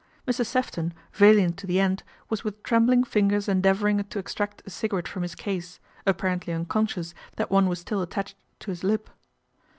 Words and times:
Mr. 0.27 0.43
Sefton, 0.43 0.95
valiant 1.13 1.57
to 1.57 1.67
the 1.67 1.79
end, 1.79 2.01
was 2.27 2.43
with 2.43 2.63
trem 2.63 2.87
bling 2.87 3.03
fingers 3.03 3.47
endeavouring 3.47 4.03
to 4.03 4.17
extract 4.17 4.63
a 4.65 4.69
cigarette 4.71 5.07
from 5.07 5.21
his 5.21 5.35
case, 5.35 5.79
apparently 6.07 6.51
unconscious 6.51 7.13
that 7.35 7.51
one 7.51 7.69
was 7.69 7.81
still 7.81 8.01
attached 8.01 8.35
to 8.61 8.71
his 8.71 8.83
lip. 8.83 9.11